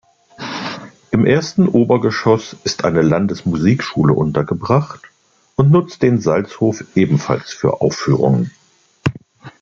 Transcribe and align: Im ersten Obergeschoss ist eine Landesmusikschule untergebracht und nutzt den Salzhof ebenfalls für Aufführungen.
Im 1.11 1.27
ersten 1.27 1.67
Obergeschoss 1.69 2.55
ist 2.63 2.85
eine 2.85 3.03
Landesmusikschule 3.03 4.13
untergebracht 4.15 5.01
und 5.57 5.69
nutzt 5.69 6.01
den 6.01 6.19
Salzhof 6.19 6.83
ebenfalls 6.95 7.53
für 7.53 7.81
Aufführungen. 7.81 8.49